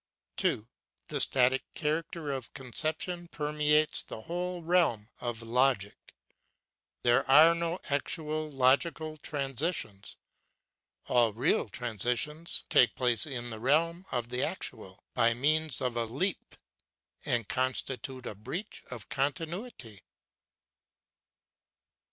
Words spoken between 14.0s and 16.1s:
of the actual, by means of a